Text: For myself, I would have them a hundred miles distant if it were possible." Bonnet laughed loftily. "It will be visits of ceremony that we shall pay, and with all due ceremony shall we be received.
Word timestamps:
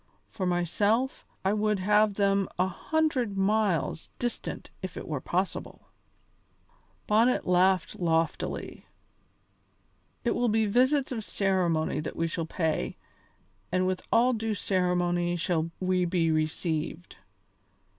For 0.31 0.47
myself, 0.47 1.27
I 1.45 1.53
would 1.53 1.77
have 1.77 2.15
them 2.15 2.49
a 2.57 2.65
hundred 2.65 3.37
miles 3.37 4.09
distant 4.17 4.71
if 4.81 4.97
it 4.97 5.07
were 5.07 5.21
possible." 5.21 5.89
Bonnet 7.05 7.45
laughed 7.45 7.99
loftily. 7.99 8.87
"It 10.23 10.33
will 10.33 10.49
be 10.49 10.65
visits 10.65 11.11
of 11.11 11.23
ceremony 11.23 11.99
that 11.99 12.15
we 12.15 12.25
shall 12.25 12.47
pay, 12.47 12.97
and 13.71 13.85
with 13.85 14.01
all 14.11 14.33
due 14.33 14.55
ceremony 14.55 15.35
shall 15.35 15.69
we 15.79 16.05
be 16.05 16.31
received. 16.31 17.17